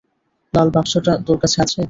লাল 0.53 0.69
বাক্সটা 0.75 1.13
তোর 1.27 1.37
কাছে 1.41 1.57
আছে? 1.63 1.77